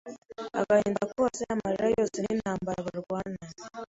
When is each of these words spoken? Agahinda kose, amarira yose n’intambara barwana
Agahinda 0.59 1.01
kose, 1.13 1.41
amarira 1.53 1.87
yose 1.95 2.17
n’intambara 2.21 2.81
barwana 2.87 3.41